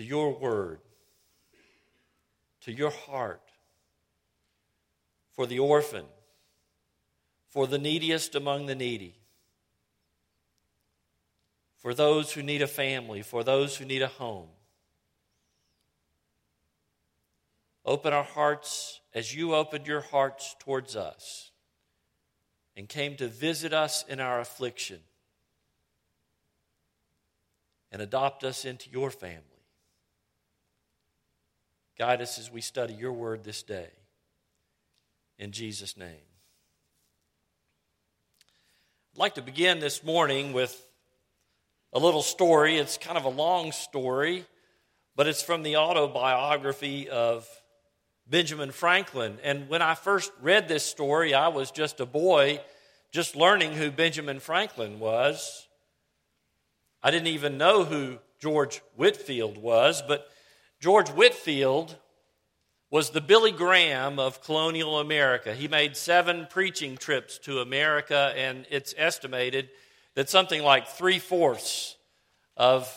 [0.00, 0.80] to your word,
[2.62, 3.42] to your heart,
[5.32, 6.06] for the orphan,
[7.50, 9.14] for the neediest among the needy,
[11.76, 14.48] for those who need a family, for those who need a home.
[17.84, 21.50] Open our hearts as you opened your hearts towards us
[22.74, 25.00] and came to visit us in our affliction
[27.92, 29.49] and adopt us into your family.
[32.00, 33.90] Guide us as we study your word this day.
[35.38, 36.24] In Jesus' name.
[39.12, 40.82] I'd like to begin this morning with
[41.92, 42.78] a little story.
[42.78, 44.46] It's kind of a long story,
[45.14, 47.46] but it's from the autobiography of
[48.26, 49.36] Benjamin Franklin.
[49.44, 52.62] And when I first read this story, I was just a boy,
[53.12, 55.68] just learning who Benjamin Franklin was.
[57.02, 60.26] I didn't even know who George Whitefield was, but
[60.80, 61.94] George Whitefield
[62.90, 65.54] was the Billy Graham of colonial America.
[65.54, 69.68] He made seven preaching trips to America, and it's estimated
[70.14, 71.96] that something like three fourths
[72.56, 72.90] of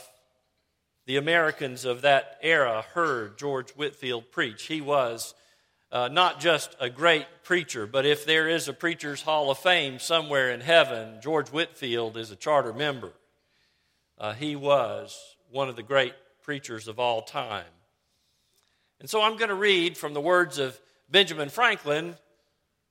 [1.08, 4.64] the Americans of that era heard George Whitefield preach.
[4.64, 5.34] He was
[5.92, 10.00] uh, not just a great preacher, but if there is a Preacher's Hall of Fame
[10.00, 13.12] somewhere in heaven, George Whitefield is a charter member.
[14.18, 16.14] Uh, he was one of the great
[16.44, 17.66] preachers of all time.
[19.00, 22.16] And so I'm going to read from the words of Benjamin Franklin,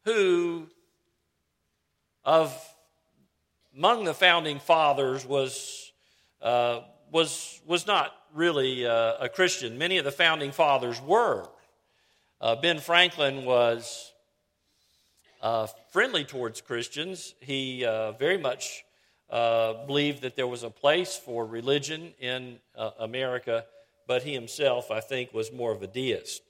[0.05, 0.67] who,
[2.25, 2.55] of
[3.77, 5.93] among the founding fathers, was,
[6.43, 6.81] uh,
[7.11, 9.79] was, was not really uh, a Christian.
[9.79, 11.49] Many of the founding fathers were.
[12.41, 14.13] Uh, ben Franklin was
[15.41, 17.35] uh, friendly towards Christians.
[17.41, 18.85] He uh, very much
[19.33, 23.65] uh, believed that there was a place for religion in uh, America,
[24.07, 26.43] but he himself, I think, was more of a deist.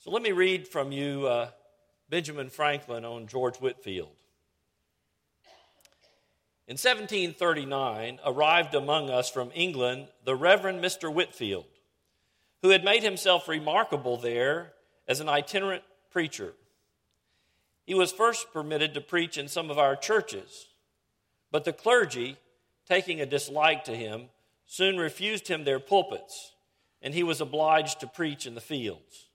[0.00, 1.50] So let me read from you uh,
[2.10, 4.10] Benjamin Franklin on George Whitefield.
[6.66, 11.12] In 1739, arrived among us from England the Reverend Mr.
[11.12, 11.66] Whitefield,
[12.62, 14.72] who had made himself remarkable there
[15.06, 16.54] as an itinerant preacher.
[17.86, 20.66] He was first permitted to preach in some of our churches
[21.56, 22.36] but the clergy,
[22.86, 24.28] taking a dislike to him,
[24.66, 26.52] soon refused him their pulpits,
[27.00, 29.30] and he was obliged to preach in the fields.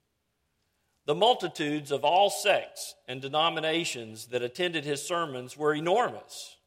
[1.07, 6.57] The multitudes of all sects and denominations that attended his sermons were enormous,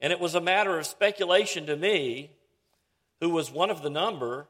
[0.00, 2.30] and it was a matter of speculation to me,
[3.20, 4.46] who was one of the number,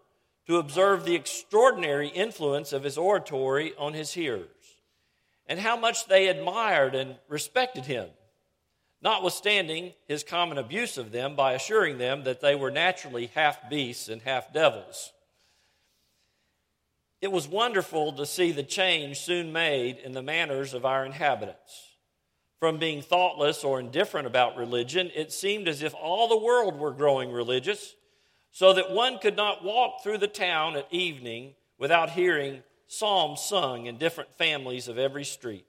[0.47, 4.77] to observe the extraordinary influence of his oratory on his hearers,
[5.49, 8.09] and how much they admired and respected him
[9.03, 14.09] notwithstanding his common abuse of them by assuring them that they were naturally half beasts
[14.09, 15.13] and half devils.
[17.21, 21.91] It was wonderful to see the change soon made in the manners of our inhabitants.
[22.59, 26.93] From being thoughtless or indifferent about religion, it seemed as if all the world were
[26.93, 27.95] growing religious,
[28.53, 33.87] so that one could not walk through the town at evening without hearing psalms sung
[33.87, 35.67] in different families of every street.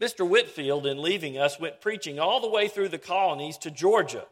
[0.00, 0.26] Mr.
[0.26, 4.24] Whitefield, in leaving us, went preaching all the way through the colonies to Georgia.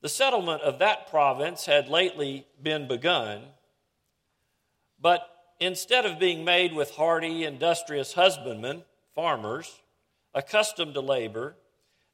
[0.00, 3.42] The settlement of that province had lately been begun,
[5.00, 5.28] but
[5.58, 9.80] instead of being made with hardy, industrious husbandmen, farmers,
[10.34, 11.56] accustomed to labor,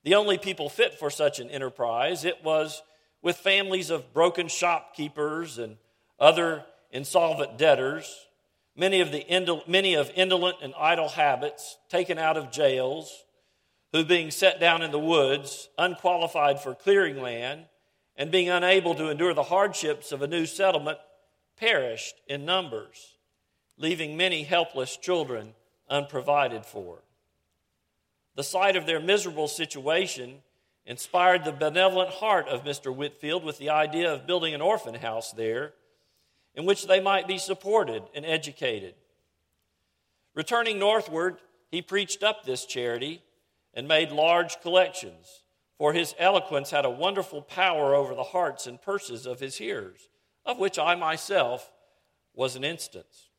[0.03, 2.83] the only people fit for such an enterprise, it was
[3.21, 5.77] with families of broken shopkeepers and
[6.19, 8.27] other insolvent debtors
[8.77, 13.25] many of, the indol- many of indolent and idle habits, taken out of jails,
[13.93, 17.67] who being set down in the woods, unqualified for clearing land,
[18.17, 20.99] and being unable to endure the hardships of a new settlement,
[21.57, 23.17] perished in numbers,
[23.77, 25.55] leaving many helpless children
[25.89, 27.03] unprovided for.
[28.37, 30.43] The sight of their miserable situation
[30.87, 32.95] inspired the benevolent heart of Mr.
[32.95, 35.75] Whitefield with the idea of building an orphan house there
[36.61, 38.95] in which they might be supported and educated.
[40.35, 41.39] Returning northward,
[41.71, 43.23] he preached up this charity
[43.73, 45.41] and made large collections,
[45.79, 50.11] for his eloquence had a wonderful power over the hearts and purses of his hearers,
[50.45, 51.73] of which I myself
[52.35, 53.31] was an instance.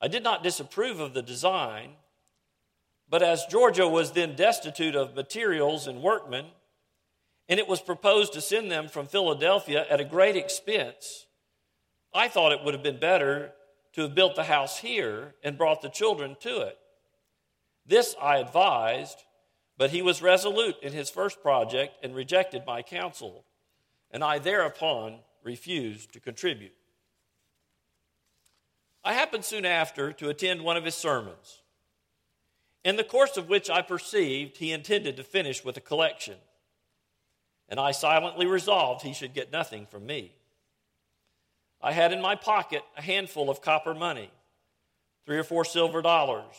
[0.00, 1.96] I did not disapprove of the design,
[3.10, 6.46] but as Georgia was then destitute of materials and workmen,
[7.46, 11.25] and it was proposed to send them from Philadelphia at a great expense,
[12.16, 13.52] I thought it would have been better
[13.92, 16.78] to have built the house here and brought the children to it.
[17.84, 19.22] This I advised,
[19.76, 23.44] but he was resolute in his first project and rejected my counsel.
[24.10, 26.72] and I thereupon refused to contribute.
[29.04, 31.62] I happened soon after to attend one of his sermons,
[32.84, 36.36] in the course of which I perceived he intended to finish with a collection,
[37.68, 40.32] and I silently resolved he should get nothing from me.
[41.86, 44.28] I had in my pocket a handful of copper money,
[45.24, 46.56] three or four silver dollars,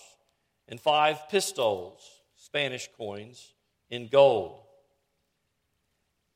[0.69, 1.99] and five pistoles,
[2.37, 3.51] Spanish coins,
[3.89, 4.61] in gold.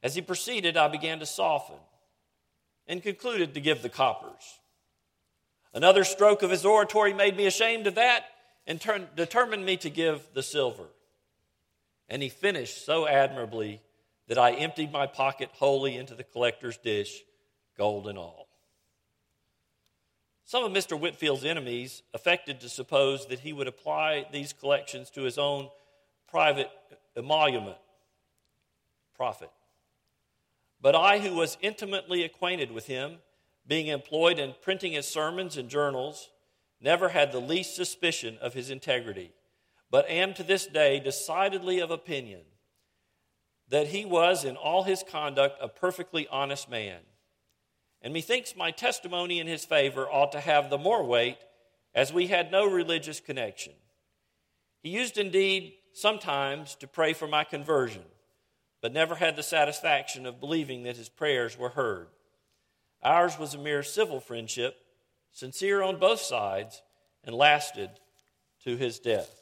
[0.03, 1.77] As he proceeded, I began to soften
[2.85, 4.59] and concluded to give the coppers.
[5.73, 8.25] Another stroke of his oratory made me ashamed of that
[8.67, 8.83] and
[9.15, 10.87] determined me to give the silver.
[12.09, 13.79] And he finished so admirably
[14.27, 17.21] that I emptied my pocket wholly into the collector's dish,
[17.77, 18.40] gold and all.
[20.51, 20.99] Some of Mr.
[20.99, 25.69] Whitefield's enemies affected to suppose that he would apply these collections to his own
[26.27, 26.69] private
[27.15, 27.77] emolument,
[29.15, 29.49] profit.
[30.81, 33.19] But I, who was intimately acquainted with him,
[33.65, 36.31] being employed in printing his sermons and journals,
[36.81, 39.31] never had the least suspicion of his integrity,
[39.89, 42.41] but am to this day decidedly of opinion
[43.69, 46.99] that he was in all his conduct a perfectly honest man.
[48.01, 51.37] And methinks my testimony in his favor ought to have the more weight,
[51.93, 53.73] as we had no religious connection.
[54.81, 58.03] He used indeed sometimes to pray for my conversion,
[58.81, 62.07] but never had the satisfaction of believing that his prayers were heard.
[63.03, 64.77] Ours was a mere civil friendship,
[65.31, 66.81] sincere on both sides,
[67.23, 67.89] and lasted
[68.63, 69.35] to his death.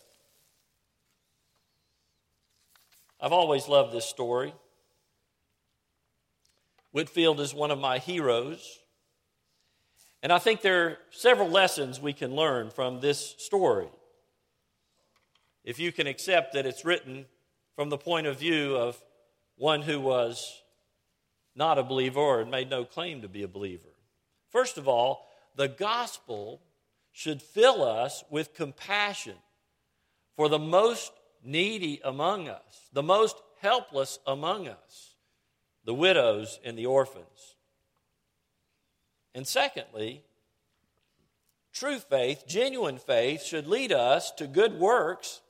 [3.22, 4.54] I've always loved this story.
[6.92, 8.80] Whitefield is one of my heroes.
[10.22, 13.88] And I think there are several lessons we can learn from this story.
[15.64, 17.26] If you can accept that it's written
[17.76, 19.02] from the point of view of
[19.56, 20.62] one who was
[21.56, 23.90] not a believer and made no claim to be a believer.
[24.50, 26.62] First of all, the gospel
[27.12, 29.36] should fill us with compassion
[30.36, 31.12] for the most
[31.44, 35.09] needy among us, the most helpless among us,
[35.86, 37.56] the widows and the orphans.
[39.34, 40.24] And secondly,
[41.74, 45.42] true faith, genuine faith, should lead us to good works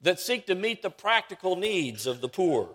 [0.00, 2.70] that seek to meet the practical needs of the poor.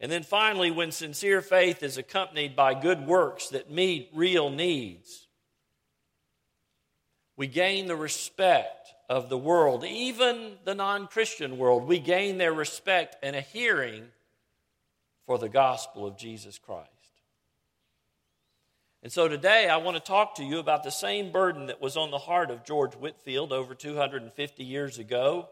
[0.00, 5.28] And then finally, when sincere faith is accompanied by good works that meet real needs,
[7.40, 11.88] we gain the respect of the world, even the non Christian world.
[11.88, 14.08] We gain their respect and a hearing
[15.24, 16.90] for the gospel of Jesus Christ.
[19.02, 21.96] And so today I want to talk to you about the same burden that was
[21.96, 25.48] on the heart of George Whitefield over 250 years ago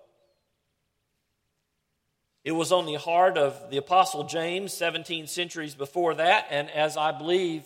[2.44, 6.96] it was on the heart of the Apostle James 17 centuries before that, and as
[6.96, 7.64] I believe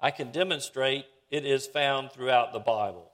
[0.00, 3.07] I can demonstrate, it is found throughout the Bible.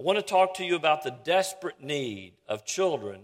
[0.00, 3.20] I want to talk to you about the desperate need of children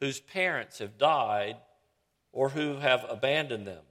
[0.00, 1.54] whose parents have died
[2.32, 3.84] or who have abandoned them.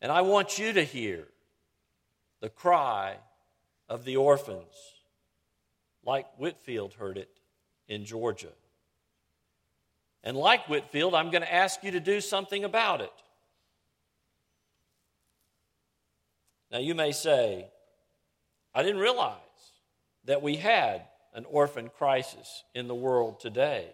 [0.00, 1.26] And I want you to hear
[2.38, 3.16] the cry
[3.88, 4.76] of the orphans,
[6.04, 7.30] like Whitefield heard it
[7.88, 8.52] in Georgia.
[10.22, 13.12] And like Whitefield, I'm going to ask you to do something about it.
[16.70, 17.66] Now, you may say,
[18.72, 19.45] I didn't realize
[20.26, 21.02] that we had
[21.34, 23.88] an orphan crisis in the world today.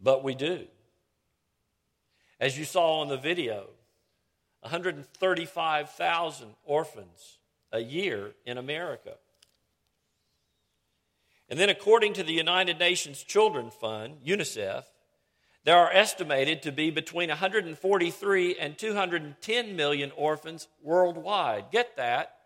[0.00, 0.66] But we do.
[2.38, 3.66] As you saw in the video,
[4.60, 7.38] 135,000 orphans
[7.72, 9.14] a year in America.
[11.48, 14.84] And then, according to the United Nations Children Fund, UNICEF,
[15.64, 21.70] there are estimated to be between 143 and 210 million orphans worldwide.
[21.70, 22.36] Get that?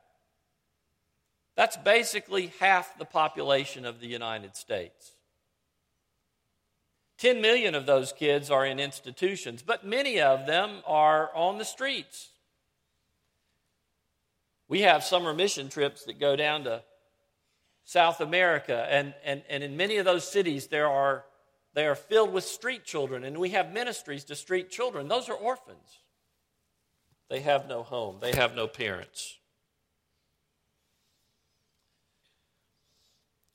[1.56, 5.12] That's basically half the population of the United States.
[7.18, 11.64] 10 million of those kids are in institutions, but many of them are on the
[11.64, 12.30] streets.
[14.68, 16.82] We have summer mission trips that go down to
[17.84, 21.24] South America, and, and, and in many of those cities, there are,
[21.74, 25.06] they are filled with street children, and we have ministries to street children.
[25.06, 26.00] Those are orphans.
[27.28, 29.38] They have no home, they have no parents.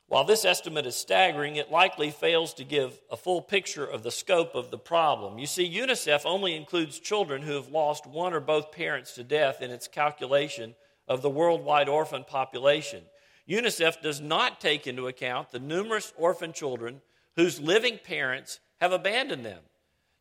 [0.10, 4.10] While this estimate is staggering, it likely fails to give a full picture of the
[4.10, 5.38] scope of the problem.
[5.38, 9.62] You see, UNICEF only includes children who have lost one or both parents to death
[9.62, 10.74] in its calculation
[11.08, 13.04] of the worldwide orphan population.
[13.48, 17.02] UNICEF does not take into account the numerous orphan children
[17.36, 19.62] whose living parents have abandoned them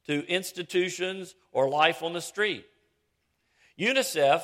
[0.06, 2.66] to institutions or life on the street.
[3.80, 4.42] UNICEF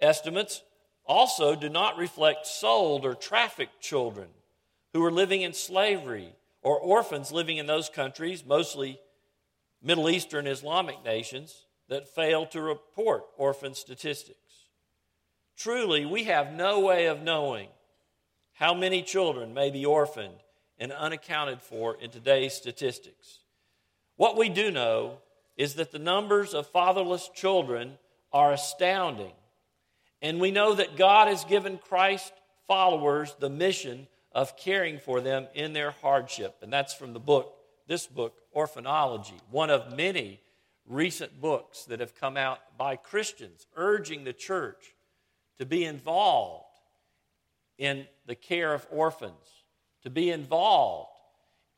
[0.00, 0.62] estimates
[1.04, 4.28] also do not reflect sold or trafficked children
[4.92, 9.00] who are living in slavery or orphans living in those countries, mostly
[9.82, 14.66] Middle Eastern Islamic nations, that fail to report orphan statistics.
[15.56, 17.68] Truly, we have no way of knowing
[18.54, 20.42] how many children may be orphaned
[20.78, 23.40] and unaccounted for in today's statistics.
[24.16, 25.18] What we do know
[25.56, 27.98] is that the numbers of fatherless children
[28.32, 29.32] are astounding.
[30.22, 32.32] And we know that God has given Christ
[32.66, 36.56] followers the mission of caring for them in their hardship.
[36.62, 37.54] And that's from the book,
[37.86, 40.40] this book, Orphanology, one of many
[40.86, 44.94] recent books that have come out by Christians urging the church
[45.58, 46.64] to be involved
[47.78, 49.64] in the care of orphans,
[50.02, 51.10] to be involved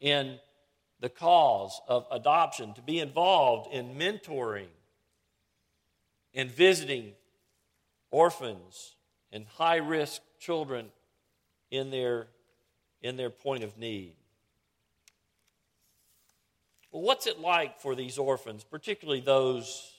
[0.00, 0.38] in
[1.00, 4.68] the cause of adoption, to be involved in mentoring
[6.34, 7.12] and visiting
[8.10, 8.96] orphans
[9.32, 10.86] and high risk children
[11.70, 12.28] in their,
[13.02, 14.14] in their point of need.
[16.90, 19.92] Well, what's it like for these orphans, particularly those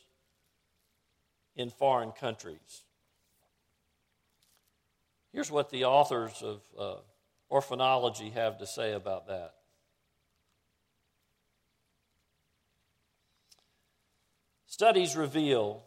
[1.55, 2.83] in foreign countries?
[5.31, 6.95] Here's what the authors of uh,
[7.51, 9.55] orphanology have to say about that.
[14.67, 15.83] Studies reveal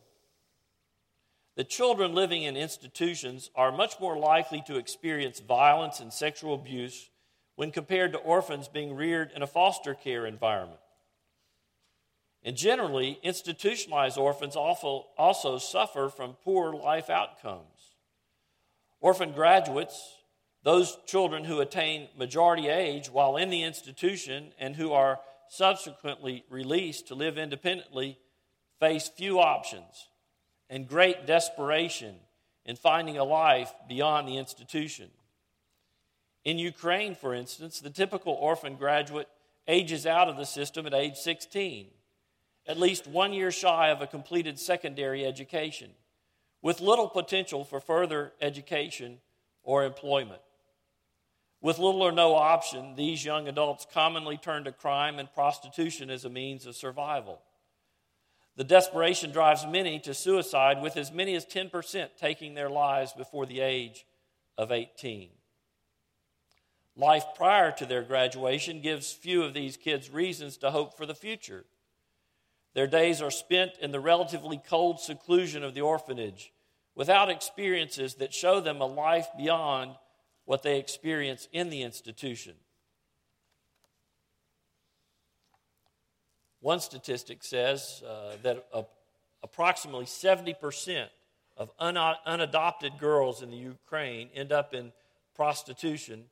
[1.56, 7.08] that children living in institutions are much more likely to experience violence and sexual abuse
[7.56, 10.80] when compared to orphans being reared in a foster care environment.
[12.42, 17.94] And generally, institutionalized orphans also suffer from poor life outcomes.
[19.00, 20.12] Orphan graduates,
[20.62, 27.08] those children who attain majority age while in the institution and who are subsequently released
[27.08, 28.18] to live independently,
[28.78, 30.08] face few options
[30.68, 32.16] and great desperation
[32.64, 35.11] in finding a life beyond the institution.
[36.44, 39.28] In Ukraine, for instance, the typical orphan graduate
[39.68, 41.88] ages out of the system at age 16,
[42.68, 45.90] at least one year shy of a completed secondary education,
[46.62, 49.18] with little potential for further education
[49.62, 50.40] or employment.
[51.61, 56.25] With little or no option, these young adults commonly turn to crime and prostitution as
[56.25, 57.40] a means of survival.
[58.56, 63.44] The desperation drives many to suicide, with as many as 10% taking their lives before
[63.44, 64.06] the age
[64.56, 65.28] of 18.
[66.96, 71.14] Life prior to their graduation gives few of these kids reasons to hope for the
[71.14, 71.66] future.
[72.72, 76.52] Their days are spent in the relatively cold seclusion of the orphanage
[76.94, 79.96] without experiences that show them a life beyond
[80.46, 82.54] what they experience in the institution.
[86.66, 88.82] One statistic says uh, that uh,
[89.40, 91.06] approximately 70%
[91.56, 94.90] of un- unadopted girls in the Ukraine end up in
[95.37, 96.25] prostitution,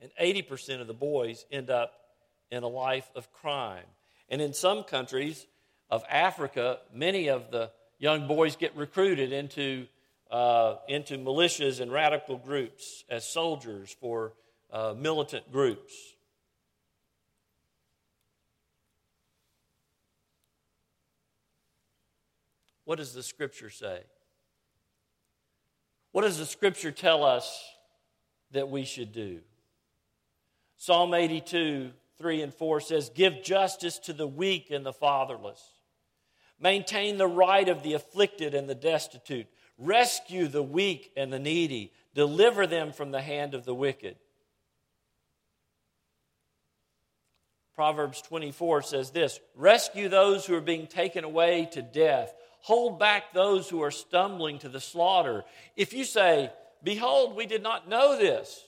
[0.00, 1.92] and 80% of the boys end up
[2.50, 3.84] in a life of crime.
[4.28, 5.46] And in some countries
[5.88, 9.86] of Africa, many of the young boys get recruited into,
[10.32, 14.32] uh, into militias and radical groups as soldiers for
[14.72, 16.15] uh, militant groups.
[22.86, 24.00] What does the scripture say?
[26.12, 27.62] What does the scripture tell us
[28.52, 29.40] that we should do?
[30.76, 35.60] Psalm 82, 3 and 4 says, Give justice to the weak and the fatherless.
[36.60, 39.48] Maintain the right of the afflicted and the destitute.
[39.78, 41.92] Rescue the weak and the needy.
[42.14, 44.16] Deliver them from the hand of the wicked.
[47.74, 52.32] Proverbs 24 says this Rescue those who are being taken away to death
[52.66, 55.44] hold back those who are stumbling to the slaughter.
[55.76, 56.50] If you say,
[56.82, 58.64] Behold, we did not know this,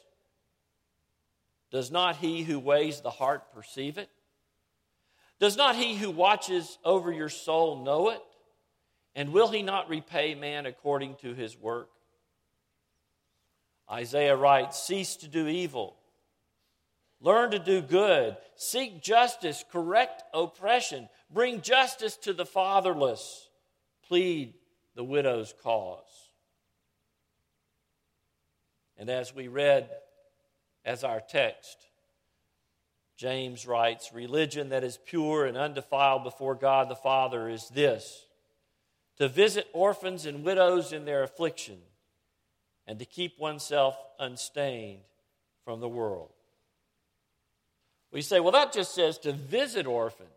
[1.73, 4.09] does not he who weighs the heart perceive it?
[5.41, 8.23] Does not he who watches over your soul know it?
[9.17, 11.91] And will he not repay man according to his work?
[13.91, 15.97] Isaiah writes, Cease to do evil.
[17.21, 18.37] Learn to do good.
[18.55, 19.65] Seek justice.
[19.73, 21.09] Correct oppression.
[21.33, 23.48] Bring justice to the fatherless
[24.09, 24.55] plead
[24.95, 26.31] the widow's cause.
[28.97, 29.89] And as we read
[30.85, 31.77] as our text,
[33.17, 38.25] James writes, Religion that is pure and undefiled before God the Father is this
[39.19, 41.79] to visit orphans and widows in their affliction,
[42.87, 45.01] and to keep oneself unstained
[45.65, 46.31] from the world.
[48.13, 50.29] We say, well, that just says to visit orphans.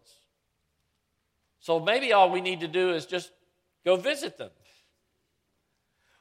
[1.59, 3.31] So maybe all we need to do is just
[3.85, 4.51] go visit them.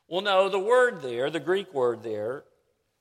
[0.09, 2.45] Well, no, the word there, the Greek word there,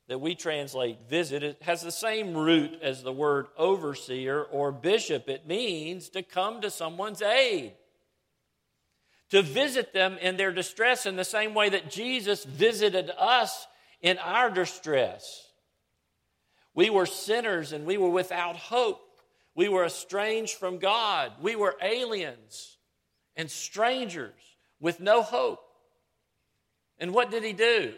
[0.10, 5.28] that we translate visit, it has the same root as the word overseer or bishop.
[5.28, 7.74] It means to come to someone's aid,
[9.30, 13.68] to visit them in their distress in the same way that Jesus visited us
[14.01, 15.48] in our distress.
[16.74, 19.01] We were sinners and we were without hope.
[19.56, 21.34] We were estranged from God.
[21.42, 22.78] We were aliens
[23.36, 24.49] and strangers
[24.80, 25.60] with no hope.
[27.00, 27.94] And what did he do?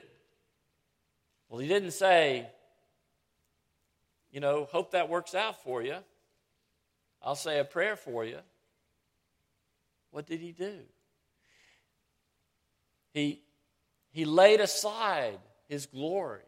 [1.50, 2.48] Well, he didn't say,
[4.32, 5.98] you know, hope that works out for you.
[7.22, 8.40] I'll say a prayer for you.
[10.12, 10.80] What did he do?
[13.14, 13.42] He,
[14.12, 16.42] he laid aside his glory.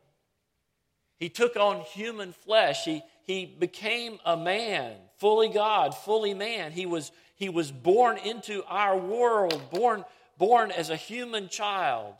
[1.17, 2.85] He took on human flesh.
[2.85, 6.71] He, he became a man, fully God, fully man.
[6.71, 10.03] He was, he was born into our world, born,
[10.37, 12.15] born as a human child.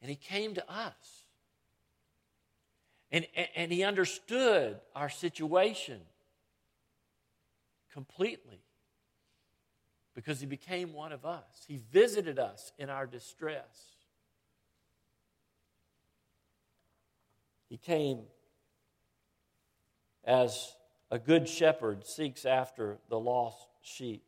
[0.00, 1.24] And he came to us.
[3.10, 6.00] And, and he understood our situation
[7.92, 8.60] completely
[10.14, 11.64] because he became one of us.
[11.66, 13.94] He visited us in our distress.
[17.68, 18.20] He came
[20.24, 20.74] as
[21.10, 24.24] a good shepherd seeks after the lost sheep.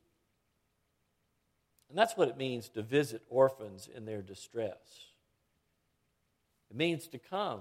[1.96, 4.76] And that's what it means to visit orphans in their distress.
[6.70, 7.60] It means to come,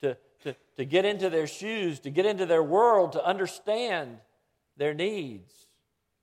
[0.00, 4.16] to, to, to get into their shoes, to get into their world, to understand
[4.78, 5.52] their needs,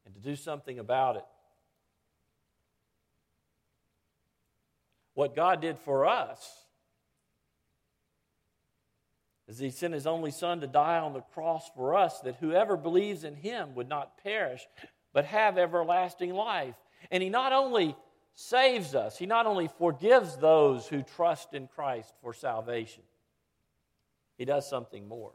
[0.04, 1.26] and to do something about it.
[5.14, 6.58] What God did for us
[9.48, 12.76] is He sent His only Son to die on the cross for us, that whoever
[12.76, 14.66] believes in Him would not perish,
[15.14, 16.74] but have everlasting life.
[17.12, 17.96] And He not only
[18.34, 19.18] saves us.
[19.18, 23.04] He not only forgives those who trust in Christ for salvation,
[24.38, 25.34] He does something more.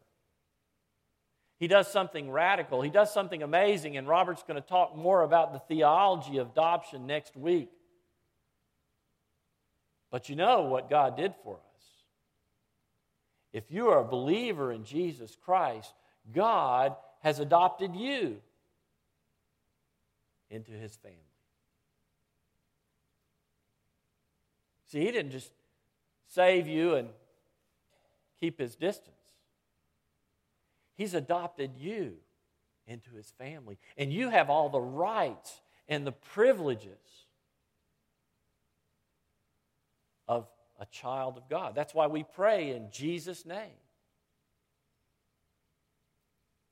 [1.58, 2.82] He does something radical.
[2.82, 7.06] He does something amazing, and Robert's going to talk more about the theology of adoption
[7.06, 7.70] next week.
[10.10, 11.84] But you know what God did for us.
[13.52, 15.92] If you are a believer in Jesus Christ,
[16.32, 18.36] God has adopted you
[20.48, 21.18] into his family.
[24.88, 25.52] See, he didn't just
[26.28, 27.08] save you and
[28.40, 29.14] keep his distance.
[30.96, 32.14] He's adopted you
[32.86, 33.78] into his family.
[33.96, 36.98] And you have all the rights and the privileges
[40.26, 40.46] of
[40.80, 41.74] a child of God.
[41.74, 43.78] That's why we pray in Jesus' name.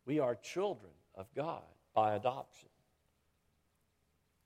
[0.07, 1.63] We are children of God
[1.95, 2.69] by adoption.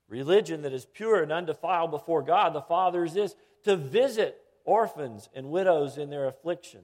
[0.08, 5.28] Religion that is pure and undefiled before God the Father is this to visit orphans
[5.34, 6.82] and widows in their affliction,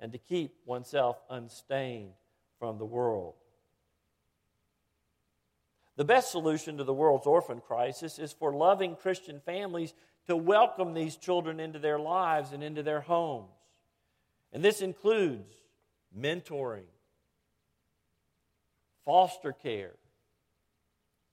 [0.00, 2.12] and to keep oneself unstained
[2.58, 3.34] from the world.
[5.96, 9.94] The best solution to the world's orphan crisis is for loving Christian families
[10.28, 13.50] to welcome these children into their lives and into their homes.
[14.52, 15.52] And this includes
[16.16, 16.86] mentoring,
[19.04, 19.96] foster care,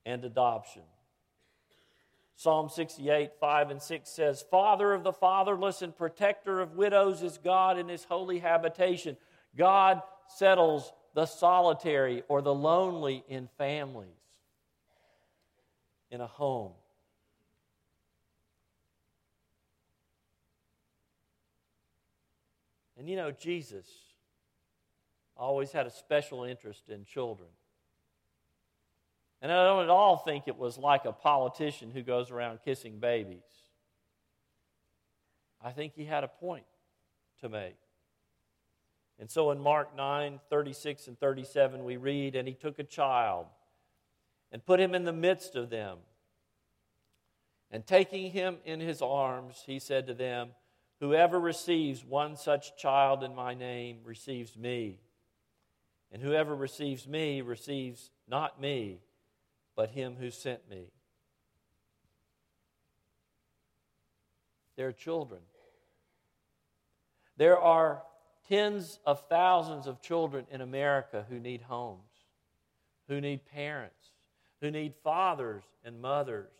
[0.04, 0.82] and adoption.
[2.38, 7.38] Psalm 68, 5 and 6 says, Father of the fatherless and protector of widows is
[7.38, 9.16] God in his holy habitation.
[9.56, 14.10] God settles the solitary or the lonely in families,
[16.10, 16.72] in a home.
[22.98, 23.86] And you know, Jesus
[25.38, 27.48] always had a special interest in children.
[29.46, 32.98] And I don't at all think it was like a politician who goes around kissing
[32.98, 33.44] babies.
[35.62, 36.64] I think he had a point
[37.42, 37.76] to make.
[39.20, 43.46] And so in Mark 9 36 and 37, we read, And he took a child
[44.50, 45.98] and put him in the midst of them.
[47.70, 50.48] And taking him in his arms, he said to them,
[50.98, 54.98] Whoever receives one such child in my name receives me.
[56.10, 59.02] And whoever receives me receives not me
[59.76, 60.86] but him who sent me.
[64.76, 65.40] There are children.
[67.36, 68.02] There are
[68.48, 72.00] tens of thousands of children in America who need homes,
[73.08, 74.12] who need parents,
[74.60, 76.50] who need fathers and mothers.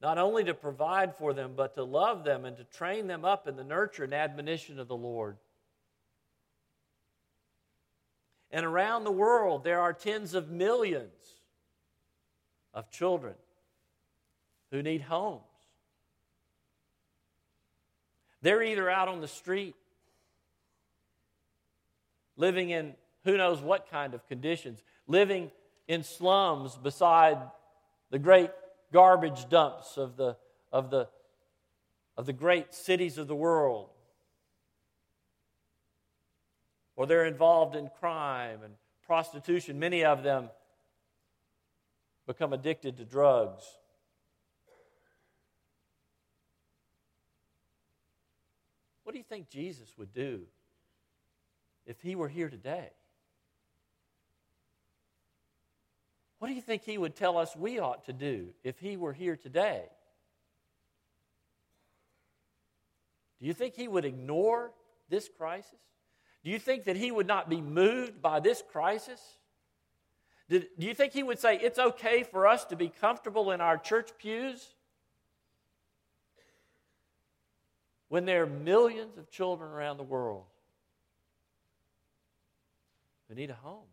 [0.00, 3.46] Not only to provide for them, but to love them and to train them up
[3.46, 5.36] in the nurture and admonition of the Lord.
[8.50, 11.39] And around the world, there are tens of millions
[12.74, 13.34] of children
[14.70, 15.42] who need homes.
[18.42, 19.74] They're either out on the street,
[22.36, 25.50] living in who knows what kind of conditions, living
[25.88, 27.38] in slums beside
[28.10, 28.50] the great
[28.92, 30.36] garbage dumps of the,
[30.72, 31.08] of the,
[32.16, 33.90] of the great cities of the world.
[36.96, 38.74] Or they're involved in crime and
[39.06, 39.78] prostitution.
[39.78, 40.50] Many of them
[42.30, 43.64] become addicted to drugs.
[49.02, 50.42] What do you think Jesus would do
[51.86, 52.90] if he were here today?
[56.38, 59.12] What do you think he would tell us we ought to do if he were
[59.12, 59.82] here today?
[63.40, 64.70] Do you think he would ignore
[65.08, 65.80] this crisis?
[66.44, 69.20] Do you think that he would not be moved by this crisis?
[70.50, 73.60] Did, do you think he would say it's okay for us to be comfortable in
[73.60, 74.74] our church pews
[78.08, 80.42] when there are millions of children around the world
[83.28, 83.86] who need a home?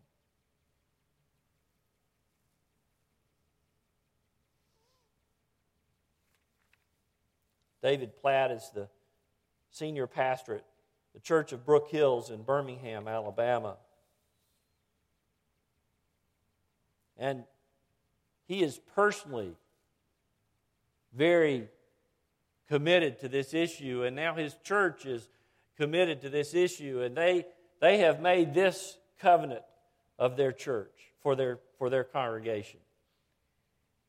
[7.80, 8.88] David Platt is the
[9.70, 10.64] senior pastor at
[11.14, 13.76] the Church of Brook Hills in Birmingham, Alabama.
[17.18, 17.44] And
[18.46, 19.54] he is personally
[21.12, 21.68] very
[22.68, 25.28] committed to this issue, and now his church is
[25.76, 27.46] committed to this issue, and they,
[27.80, 29.62] they have made this covenant
[30.18, 32.80] of their church for their, for their congregation.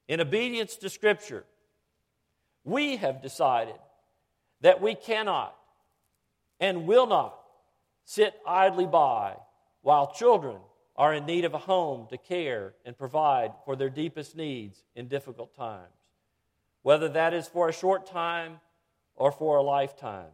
[0.07, 1.45] In obedience to Scripture,
[2.63, 3.75] we have decided
[4.61, 5.55] that we cannot
[6.59, 7.39] and will not
[8.05, 9.35] sit idly by
[9.81, 10.57] while children
[10.99, 15.07] are in need of a home to care and provide for their deepest needs in
[15.07, 15.95] difficult times,
[16.81, 18.59] whether that is for a short time
[19.15, 20.27] or for a lifetime.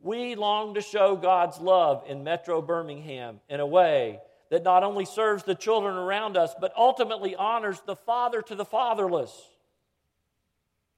[0.00, 4.20] We long to show God's love in Metro Birmingham in a way
[4.50, 8.64] that not only serves the children around us, but ultimately honors the father to the
[8.64, 9.50] fatherless.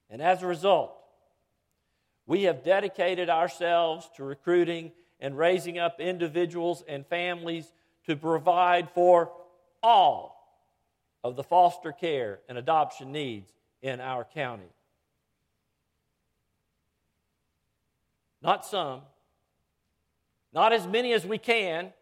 [0.08, 0.94] And as a result,
[2.24, 7.72] we have dedicated ourselves to recruiting and raising up individuals and families
[8.08, 9.30] to provide for
[9.82, 10.58] all
[11.22, 14.72] of the foster care and adoption needs in our county.
[18.40, 19.02] Not some,
[20.54, 21.92] not as many as we can,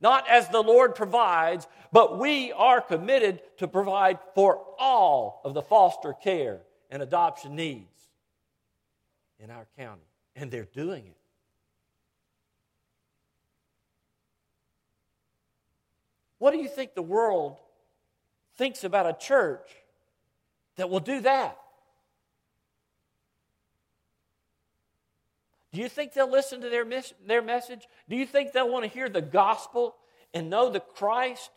[0.00, 5.62] not as the Lord provides, but we are committed to provide for all of the
[5.62, 8.08] foster care and adoption needs
[9.38, 10.08] in our county.
[10.34, 11.23] And they're doing it.
[16.44, 17.56] What do you think the world
[18.58, 19.66] thinks about a church
[20.76, 21.56] that will do that?
[25.72, 27.88] Do you think they'll listen to their, mis- their message?
[28.10, 29.96] Do you think they'll want to hear the gospel
[30.34, 31.50] and know the Christ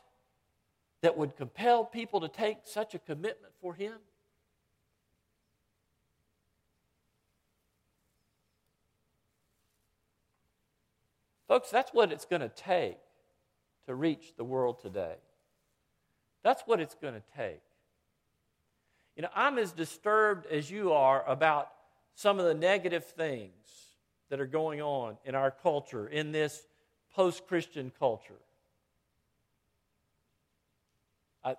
[1.01, 3.95] that would compel people to take such a commitment for Him?
[11.49, 12.99] Folks, that's what it's going to take
[13.87, 15.15] to reach the world today.
[16.43, 17.61] That's what it's going to take.
[19.15, 21.69] You know, I'm as disturbed as you are about
[22.13, 23.51] some of the negative things
[24.29, 26.67] that are going on in our culture, in this
[27.15, 28.39] post Christian culture.
[31.43, 31.55] I,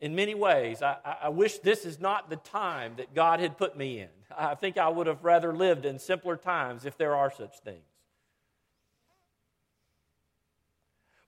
[0.00, 3.76] in many ways, I, I wish this is not the time that God had put
[3.76, 4.08] me in.
[4.36, 7.89] I think I would have rather lived in simpler times if there are such things.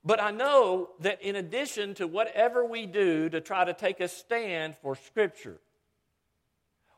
[0.05, 4.07] But I know that in addition to whatever we do to try to take a
[4.07, 5.59] stand for Scripture,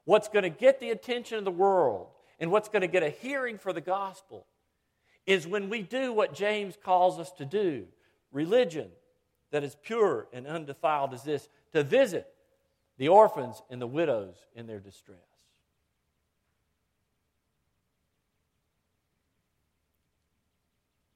[0.06, 2.08] what's going to get the attention of the world
[2.40, 4.48] and what's going to get a hearing for the gospel
[5.28, 7.86] is when we do what James calls us to do
[8.32, 8.90] religion
[9.52, 12.28] that is pure and undefiled as this to visit
[12.98, 15.18] the orphans and the widows in their distress.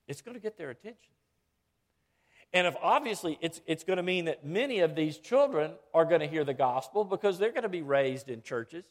[0.08, 1.12] It's going to get their attention.
[2.54, 6.22] And if obviously it's, it's going to mean that many of these children are going
[6.22, 8.86] to hear the gospel because they're going to be raised in churches.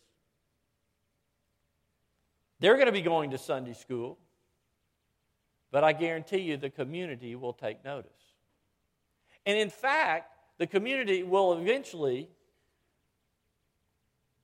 [2.61, 4.19] They're going to be going to Sunday school.
[5.71, 8.11] But I guarantee you the community will take notice.
[9.45, 12.29] And in fact, the community will eventually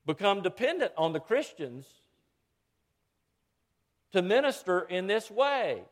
[0.06, 1.86] become dependent on the Christians
[4.12, 5.82] to minister in this way.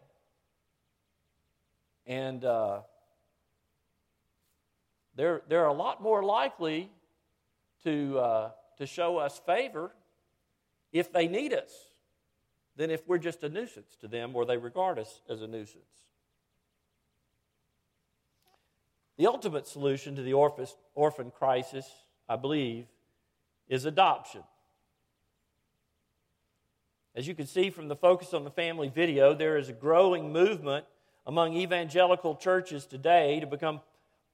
[2.07, 2.81] And uh,
[5.15, 6.91] they're, they're a lot more likely
[7.85, 9.93] to, uh, to show us favor
[10.93, 11.73] if they need us
[12.77, 15.85] than if we're just a nuisance to them or they regard us as a nuisance.
[19.19, 21.87] The ultimate solution to the orphan crisis,
[22.29, 22.87] I believe,
[23.69, 24.43] is adoption.
[27.15, 30.33] As you can see from the Focus on the Family video, there is a growing
[30.33, 30.87] movement
[31.27, 33.81] among evangelical churches today to become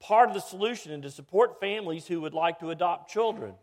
[0.01, 3.55] part of the solution and to support families who would like to adopt children.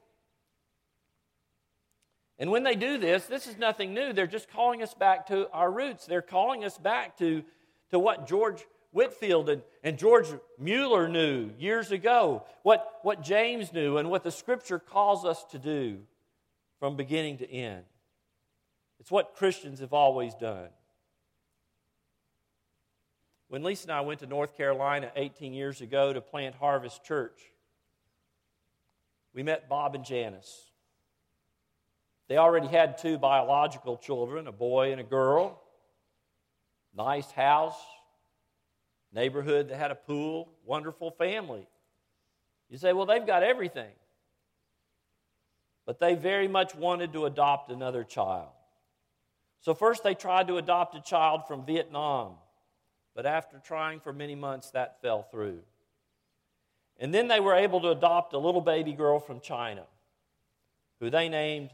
[2.37, 4.11] And when they do this, this is nothing new.
[4.11, 6.05] They're just calling us back to our roots.
[6.05, 7.43] They're calling us back to,
[7.91, 10.27] to what George Whitefield and, and George
[10.59, 15.59] Mueller knew years ago, what, what James knew, and what the scripture calls us to
[15.59, 15.99] do
[16.79, 17.83] from beginning to end.
[18.99, 20.69] It's what Christians have always done.
[23.47, 27.39] When Lisa and I went to North Carolina 18 years ago to plant Harvest Church,
[29.33, 30.71] we met Bob and Janice.
[32.27, 35.61] They already had two biological children, a boy and a girl.
[36.95, 37.77] Nice house,
[39.13, 41.67] neighborhood that had a pool, wonderful family.
[42.69, 43.91] You say, well, they've got everything.
[45.85, 48.49] But they very much wanted to adopt another child.
[49.61, 52.35] So, first, they tried to adopt a child from Vietnam.
[53.15, 55.61] But after trying for many months, that fell through.
[56.99, 59.83] And then they were able to adopt a little baby girl from China,
[60.99, 61.71] who they named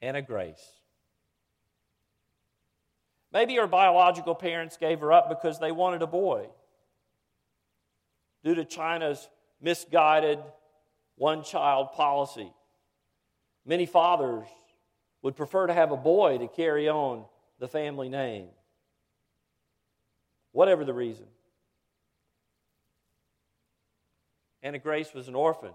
[0.00, 0.64] Anna Grace.
[3.32, 6.46] Maybe her biological parents gave her up because they wanted a boy.
[8.44, 9.28] Due to China's
[9.60, 10.38] misguided
[11.16, 12.52] one child policy,
[13.64, 14.46] many fathers
[15.22, 17.24] would prefer to have a boy to carry on
[17.58, 18.48] the family name.
[20.54, 21.26] Whatever the reason.
[24.62, 25.72] Anna Grace was an orphan.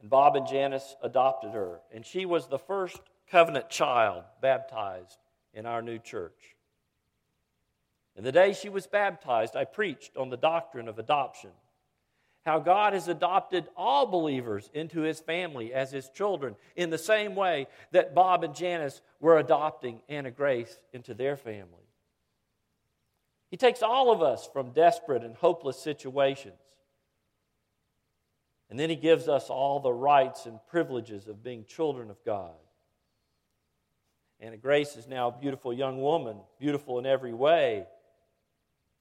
[0.00, 1.80] And Bob and Janice adopted her.
[1.92, 2.98] And she was the first
[3.30, 5.18] covenant child baptized
[5.52, 6.56] in our new church.
[8.16, 11.50] And the day she was baptized, I preached on the doctrine of adoption.
[12.46, 17.34] How God has adopted all believers into his family as his children in the same
[17.34, 21.81] way that Bob and Janice were adopting Anna Grace into their family.
[23.52, 26.58] He takes all of us from desperate and hopeless situations
[28.72, 32.54] and then he gives us all the rights and privileges of being children of God.
[34.40, 37.86] Anna Grace is now a beautiful young woman, beautiful in every way,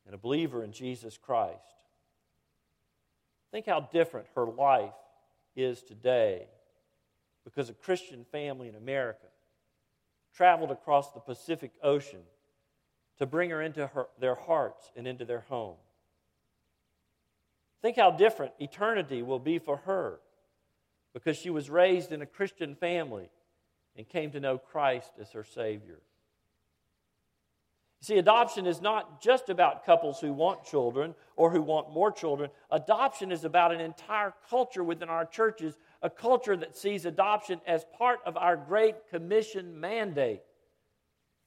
[0.05, 1.55] and a believer in Jesus Christ.
[3.53, 4.91] Think how different her life
[5.55, 6.47] is today
[7.45, 9.27] because a Christian family in America
[10.35, 12.23] traveled across the Pacific Ocean
[13.17, 15.77] to bring her into her, their hearts and into their home.
[17.81, 20.19] Think how different eternity will be for her
[21.13, 23.29] because she was raised in a Christian family
[23.95, 25.99] and came to know Christ as her Savior.
[28.03, 32.49] See, adoption is not just about couples who want children or who want more children.
[32.71, 37.85] Adoption is about an entire culture within our churches, a culture that sees adoption as
[37.95, 40.41] part of our Great Commission mandate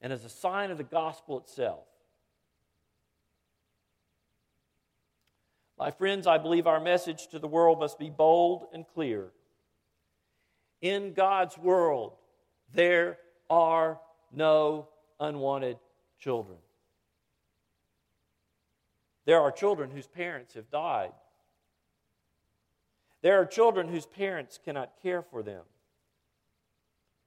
[0.05, 1.87] and as a sign of the gospel itself.
[5.79, 9.31] My friends, I believe our message to the world must be bold and clear.
[10.83, 12.13] In God's world,
[12.75, 13.17] there
[13.49, 13.99] are
[14.31, 14.89] no
[15.19, 15.79] unwanted
[16.21, 16.59] children.
[19.25, 21.13] There are children whose parents have died.
[23.23, 25.63] There are children whose parents cannot care for them.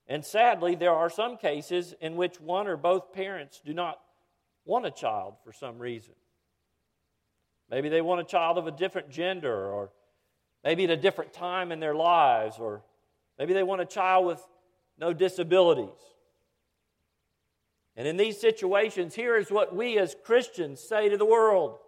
[0.07, 3.99] And sadly, there are some cases in which one or both parents do not
[4.65, 6.13] want a child for some reason.
[7.69, 9.89] Maybe they want a child of a different gender, or
[10.63, 12.83] maybe at a different time in their lives, or
[13.37, 14.41] maybe they want a child with
[14.97, 15.89] no disabilities.
[17.97, 21.79] And in these situations, here is what we as Christians say to the world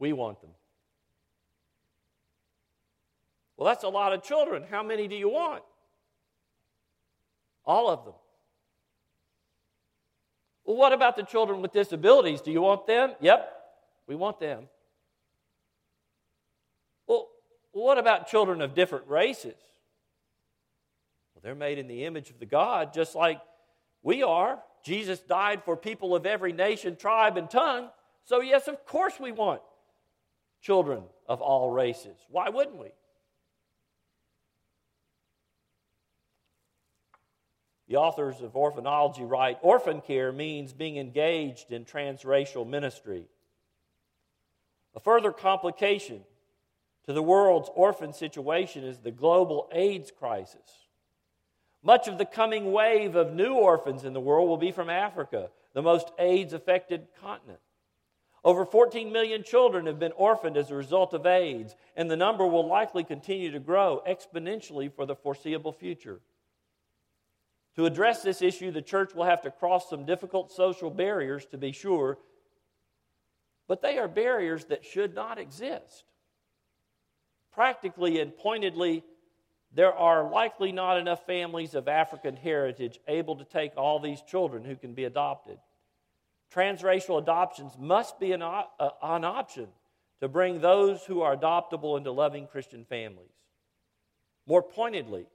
[0.00, 0.50] we want them.
[3.56, 4.64] Well, that's a lot of children.
[4.68, 5.62] How many do you want?
[7.68, 8.14] All of them.
[10.64, 12.40] Well, what about the children with disabilities?
[12.40, 13.12] Do you want them?
[13.20, 13.52] Yep,
[14.06, 14.68] we want them.
[17.06, 17.28] Well,
[17.72, 19.54] what about children of different races?
[21.34, 23.38] Well, they're made in the image of the God, just like
[24.02, 24.58] we are.
[24.82, 27.90] Jesus died for people of every nation, tribe, and tongue.
[28.24, 29.60] So, yes, of course, we want
[30.62, 32.16] children of all races.
[32.30, 32.88] Why wouldn't we?
[37.88, 43.26] The authors of orphanology write Orphan care means being engaged in transracial ministry.
[44.94, 46.22] A further complication
[47.06, 50.88] to the world's orphan situation is the global AIDS crisis.
[51.82, 55.48] Much of the coming wave of new orphans in the world will be from Africa,
[55.72, 57.60] the most AIDS affected continent.
[58.44, 62.46] Over 14 million children have been orphaned as a result of AIDS, and the number
[62.46, 66.20] will likely continue to grow exponentially for the foreseeable future.
[67.78, 71.56] To address this issue, the church will have to cross some difficult social barriers, to
[71.56, 72.18] be sure,
[73.68, 76.02] but they are barriers that should not exist.
[77.52, 79.04] Practically and pointedly,
[79.72, 84.64] there are likely not enough families of African heritage able to take all these children
[84.64, 85.58] who can be adopted.
[86.52, 88.64] Transracial adoptions must be an, uh,
[89.04, 89.68] an option
[90.20, 93.30] to bring those who are adoptable into loving Christian families.
[94.48, 95.26] More pointedly,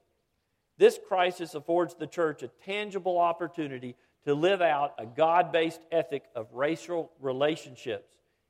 [0.77, 6.23] this crisis affords the church a tangible opportunity to live out a God based ethic
[6.35, 8.09] of racial relationships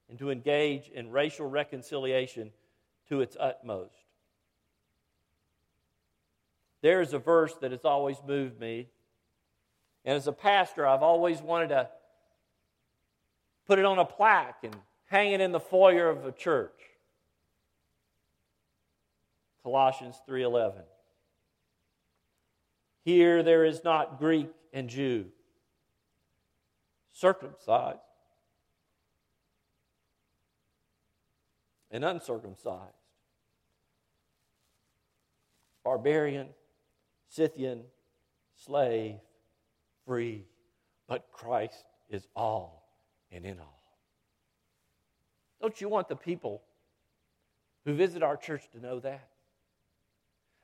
[0.10, 2.52] and to engage in racial reconciliation
[3.10, 3.96] to its utmost.
[6.82, 8.90] There is a verse that has always moved me.
[10.06, 11.90] And as a pastor, I've always wanted to
[13.66, 16.78] put it on a plaque and hang it in the foyer of a church.
[19.64, 20.84] Colossians 3:11.
[23.04, 25.26] Here there is not Greek and Jew,
[27.12, 28.00] circumcised
[31.92, 32.96] and uncircumcised,
[35.84, 36.48] barbarian
[37.34, 37.82] Scythian,
[38.56, 39.16] slave,
[40.06, 40.46] free,
[41.08, 42.88] but Christ is all
[43.32, 43.82] and in all.
[45.60, 46.62] Don't you want the people
[47.86, 49.30] who visit our church to know that?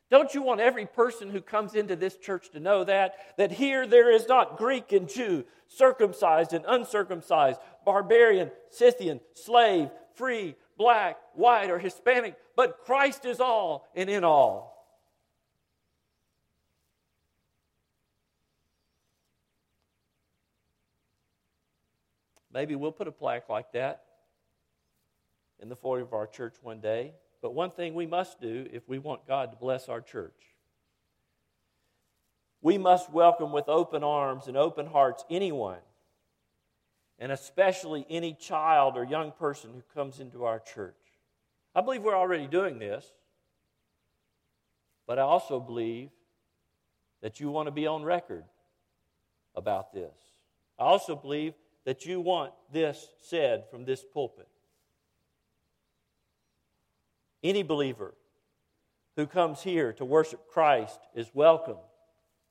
[0.10, 3.16] Don't you want every person who comes into this church to know that?
[3.38, 10.56] That here there is not Greek and Jew, circumcised and uncircumcised, barbarian, Scythian, slave, free,
[10.78, 14.80] black, white, or Hispanic, but Christ is all and in all.
[22.52, 24.06] Maybe we'll put a plaque like that
[25.60, 27.14] in the foyer of our church one day.
[27.42, 30.50] But one thing we must do if we want God to bless our church
[32.62, 35.80] we must welcome with open arms and open hearts anyone,
[37.18, 40.96] and especially any child or young person who comes into our church.
[41.74, 43.06] I believe we're already doing this,
[45.08, 46.10] but I also believe
[47.22, 48.44] that you want to be on record
[49.56, 50.14] about this.
[50.78, 51.54] I also believe
[51.86, 54.48] that you want this said from this pulpit.
[57.44, 58.16] Any believer
[59.16, 61.78] who comes here to worship Christ is welcome,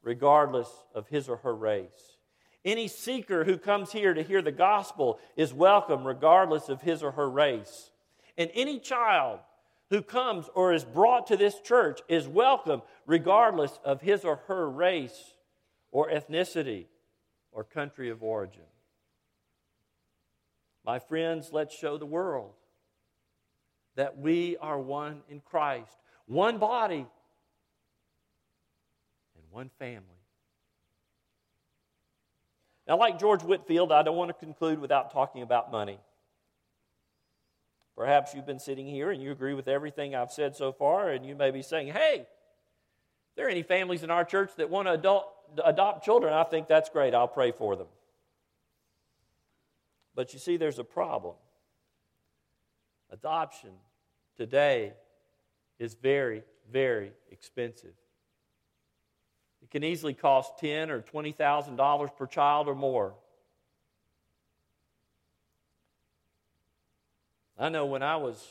[0.03, 2.19] regardless of his or her race.
[2.65, 7.13] Any seeker who comes here to hear the gospel is welcome, regardless of his or
[7.13, 7.91] her race.
[8.37, 9.41] And any child
[9.91, 14.69] who comes or is brought to this church is welcome, regardless of his or her
[14.69, 15.35] race
[15.91, 16.87] or ethnicity
[17.53, 18.63] or country of origin.
[20.85, 22.53] My friends, let's show the world
[23.99, 27.05] that we are one in Christ, one body,
[29.35, 30.05] and one family.
[32.87, 35.99] Now, like George Whitefield, I don't want to conclude without talking about money.
[37.97, 41.27] Perhaps you've been sitting here and you agree with everything I've said so far, and
[41.27, 42.25] you may be saying, hey,
[43.35, 45.27] there are any families in our church that want to adult,
[45.65, 47.15] adopt children, I think that's great.
[47.15, 47.89] I'll pray for them.
[50.15, 51.35] But you see, there's a problem.
[53.11, 53.71] Adoption
[54.39, 54.95] today
[55.79, 57.93] is very, very expensive.
[59.63, 63.13] It can easily cost ten or twenty thousand dollars per child or more.
[67.59, 68.47] I know when I was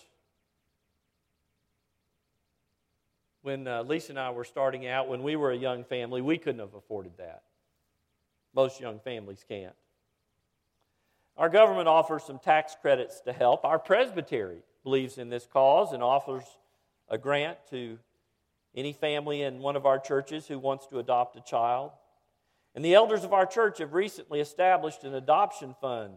[3.41, 6.37] when uh, Lisa and I were starting out, when we were a young family, we
[6.37, 7.43] couldn't have afforded that.
[8.53, 9.75] Most young families can't.
[11.37, 13.63] Our government offers some tax credits to help.
[13.63, 16.45] Our presbytery believes in this cause and offers
[17.09, 17.99] a grant to
[18.73, 21.91] any family in one of our churches who wants to adopt a child.
[22.73, 26.13] And the elders of our church have recently established an adoption fund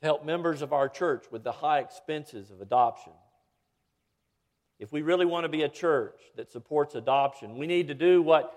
[0.00, 3.14] to help members of our church with the high expenses of adoption.
[4.78, 8.20] If we really want to be a church that supports adoption, we need to do
[8.20, 8.52] what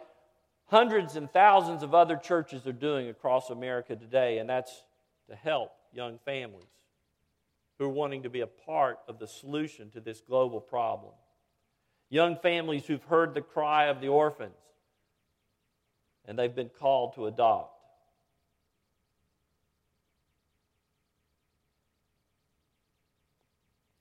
[0.65, 4.83] hundreds and thousands of other churches are doing across America today, and that's
[5.29, 6.67] to help young families
[7.81, 11.13] who are wanting to be a part of the solution to this global problem.
[12.11, 14.53] Young families who've heard the cry of the orphans
[16.25, 17.75] and they've been called to adopt.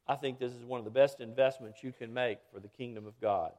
[0.07, 3.07] I think this is one of the best investments you can make for the kingdom
[3.07, 3.53] of God.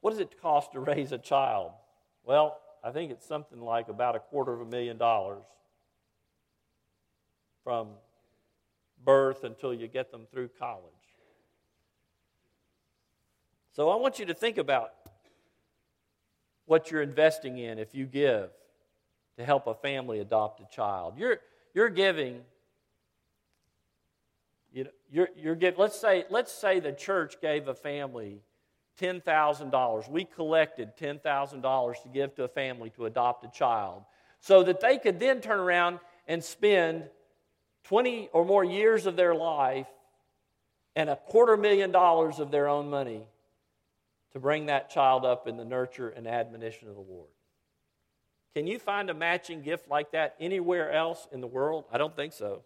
[0.00, 1.70] What does it cost to raise a child?
[2.24, 5.44] Well, I think it's something like about a quarter of a million dollars
[7.66, 7.88] from
[9.04, 10.84] birth until you get them through college.
[13.72, 14.92] So I want you to think about
[16.66, 18.50] what you're investing in if you give
[19.36, 21.14] to help a family adopt a child.
[21.18, 21.40] You're,
[21.74, 22.42] you're giving,
[24.72, 28.42] you know, you're, you're let's, say, let's say the church gave a family
[29.00, 30.08] $10,000.
[30.08, 34.04] We collected $10,000 to give to a family to adopt a child
[34.38, 35.98] so that they could then turn around
[36.28, 37.06] and spend
[37.88, 39.86] 20 or more years of their life
[40.96, 43.22] and a quarter million dollars of their own money
[44.32, 47.28] to bring that child up in the nurture and admonition of the Lord.
[48.54, 51.84] Can you find a matching gift like that anywhere else in the world?
[51.92, 52.62] I don't think so.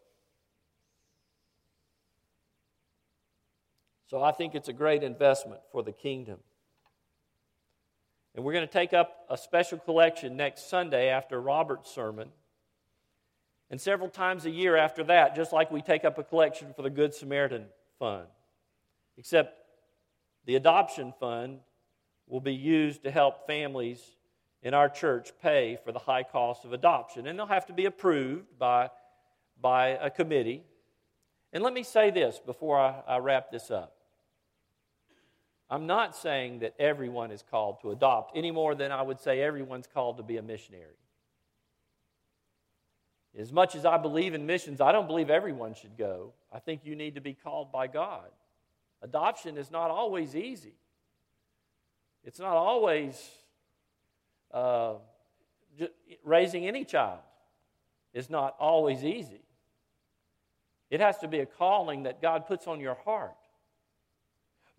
[4.07, 6.39] So I think it's a great investment for the kingdom.
[8.35, 12.31] And we're going to take up a special collection next Sunday after Robert's sermon.
[13.71, 16.83] And several times a year after that, just like we take up a collection for
[16.83, 17.67] the Good Samaritan
[17.99, 18.27] Fund.
[19.17, 19.55] Except
[20.45, 21.61] the adoption fund
[22.27, 24.03] will be used to help families
[24.63, 27.27] in our church pay for the high cost of adoption.
[27.27, 28.91] And they'll have to be approved by,
[29.61, 30.65] by a committee.
[31.53, 33.95] And let me say this before I, I wrap this up.
[35.69, 39.41] I'm not saying that everyone is called to adopt any more than I would say
[39.41, 40.97] everyone's called to be a missionary.
[43.39, 46.33] As much as I believe in missions, I don't believe everyone should go.
[46.53, 48.29] I think you need to be called by God.
[49.03, 50.75] Adoption is not always easy,
[52.25, 53.31] it's not always
[54.53, 54.95] uh,
[56.25, 57.21] raising any child
[58.13, 59.43] is not always easy.
[60.91, 63.37] It has to be a calling that God puts on your heart.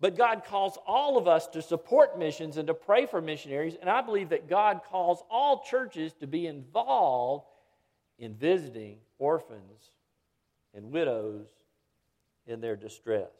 [0.00, 3.76] But God calls all of us to support missions and to pray for missionaries.
[3.80, 7.46] And I believe that God calls all churches to be involved
[8.18, 9.90] in visiting orphans
[10.74, 11.46] and widows
[12.46, 13.30] in their distress.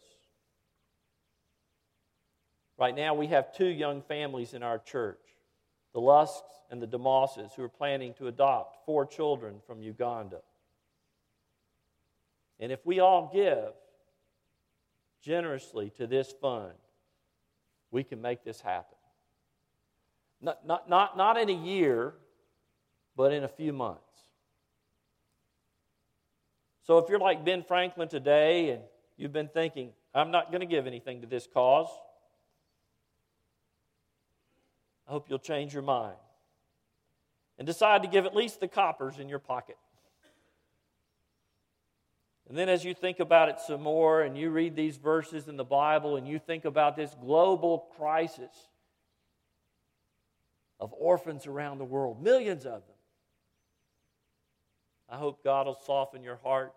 [2.78, 5.18] Right now, we have two young families in our church
[5.92, 10.38] the Lusks and the DeMosses, who are planning to adopt four children from Uganda.
[12.58, 13.74] And if we all give,
[15.22, 16.72] generously to this fund,
[17.90, 18.96] we can make this happen.
[20.40, 22.14] Not, not, not, not in a year,
[23.16, 24.01] but in a few months.
[26.84, 28.82] So if you're like Ben Franklin today and
[29.16, 31.88] you've been thinking, I'm not going to give anything to this cause,
[35.06, 36.16] I hope you'll change your mind
[37.58, 39.76] and decide to give at least the coppers in your pocket.
[42.48, 45.56] And then, as you think about it some more and you read these verses in
[45.56, 48.52] the Bible and you think about this global crisis
[50.80, 52.91] of orphans around the world, millions of them,
[55.12, 56.72] I hope God will soften your heart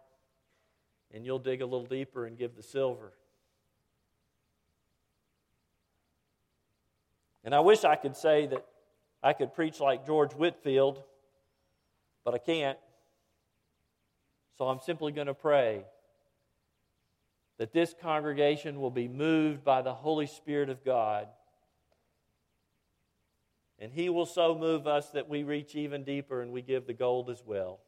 [1.13, 3.13] and you'll dig a little deeper and give the silver.
[7.45, 8.65] And I wish I could say that
[9.23, 11.01] I could preach like George Whitefield,
[12.25, 12.77] but I can't.
[14.57, 15.85] So I'm simply going to pray
[17.57, 21.29] that this congregation will be moved by the Holy Spirit of God.
[23.79, 26.93] And He will so move us that we reach even deeper and we give the
[26.93, 27.79] gold as well.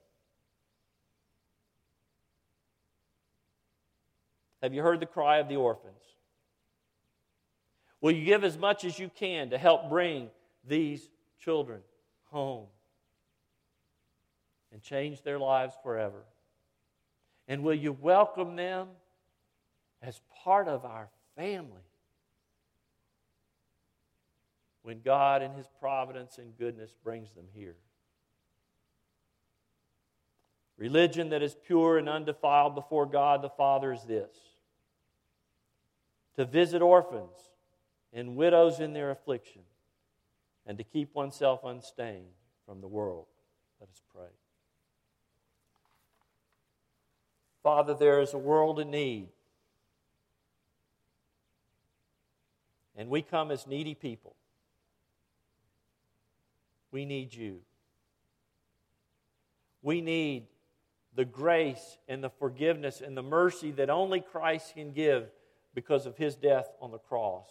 [4.62, 5.94] Have you heard the cry of the orphans?
[8.02, 10.30] Will you give as much as you can to help bring
[10.68, 11.82] these children
[12.26, 12.66] home
[14.72, 16.24] and change their lives forever?
[17.48, 18.90] And will you welcome them
[20.02, 21.72] as part of our family?
[24.82, 27.76] When God, in His providence and goodness, brings them here.
[30.78, 34.30] Religion that is pure and undefiled before God the Father is this
[36.36, 37.36] to visit orphans
[38.14, 39.62] and widows in their affliction,
[40.66, 42.28] and to keep oneself unstained
[42.66, 43.26] from the world.
[43.80, 44.30] Let us pray.
[47.64, 49.28] Father, there is a world in need.
[52.96, 54.36] And we come as needy people.
[56.92, 57.60] We need you.
[59.82, 60.48] We need
[61.18, 65.26] the grace and the forgiveness and the mercy that only Christ can give
[65.74, 67.48] because of his death on the cross.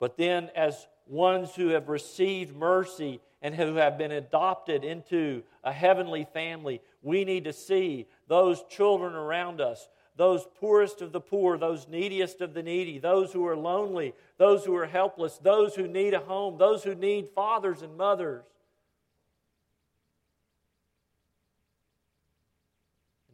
[0.00, 5.72] But then, as ones who have received mercy and who have been adopted into a
[5.72, 11.56] heavenly family, we need to see those children around us, those poorest of the poor,
[11.56, 15.86] those neediest of the needy, those who are lonely, those who are helpless, those who
[15.86, 18.42] need a home, those who need fathers and mothers.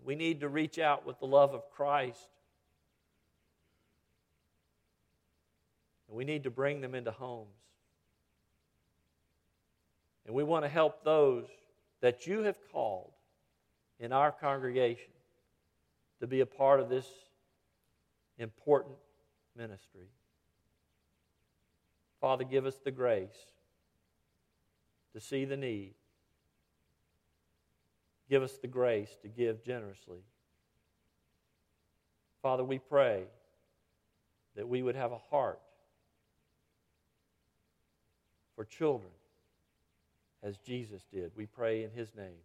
[0.08, 2.30] We need to reach out with the love of Christ.
[6.08, 7.50] And we need to bring them into homes.
[10.24, 11.44] And we want to help those
[12.00, 13.10] that you have called
[14.00, 15.12] in our congregation
[16.20, 17.06] to be a part of this
[18.38, 18.96] important
[19.58, 20.08] ministry.
[22.18, 23.52] Father, give us the grace
[25.12, 25.97] to see the need.
[28.28, 30.18] Give us the grace to give generously.
[32.42, 33.24] Father, we pray
[34.54, 35.60] that we would have a heart
[38.54, 39.10] for children
[40.42, 41.32] as Jesus did.
[41.36, 42.40] We pray in his name.